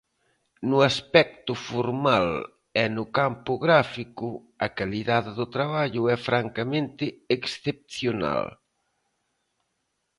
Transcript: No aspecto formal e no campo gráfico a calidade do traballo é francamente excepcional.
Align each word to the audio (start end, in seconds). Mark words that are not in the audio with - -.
No 0.69 0.79
aspecto 0.91 1.53
formal 1.67 2.27
e 2.83 2.85
no 2.95 3.05
campo 3.17 3.51
gráfico 3.65 4.27
a 4.65 4.67
calidade 4.77 5.31
do 5.39 5.45
traballo 5.55 6.01
é 6.15 6.17
francamente 6.29 7.05
excepcional. 7.37 8.43